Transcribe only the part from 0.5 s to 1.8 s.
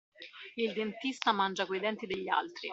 Il dentista mangia coi